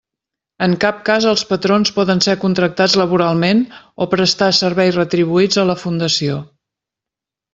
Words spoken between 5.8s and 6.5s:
Fundació.